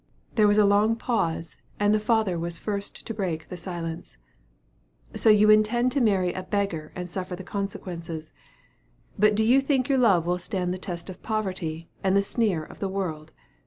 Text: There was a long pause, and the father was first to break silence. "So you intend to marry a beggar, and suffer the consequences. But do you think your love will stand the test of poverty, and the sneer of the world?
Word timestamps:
There 0.33 0.47
was 0.47 0.57
a 0.57 0.65
long 0.65 0.95
pause, 0.95 1.57
and 1.79 1.93
the 1.93 1.99
father 1.99 2.39
was 2.39 2.57
first 2.57 3.05
to 3.05 3.13
break 3.13 3.45
silence. 3.53 4.17
"So 5.15 5.29
you 5.29 5.51
intend 5.51 5.91
to 5.91 6.01
marry 6.01 6.33
a 6.33 6.41
beggar, 6.41 6.91
and 6.95 7.07
suffer 7.07 7.35
the 7.35 7.43
consequences. 7.43 8.33
But 9.19 9.35
do 9.35 9.43
you 9.43 9.61
think 9.61 9.89
your 9.89 9.99
love 9.99 10.25
will 10.25 10.39
stand 10.39 10.73
the 10.73 10.79
test 10.79 11.07
of 11.11 11.21
poverty, 11.21 11.87
and 12.03 12.15
the 12.17 12.23
sneer 12.23 12.63
of 12.63 12.79
the 12.79 12.89
world? 12.89 13.31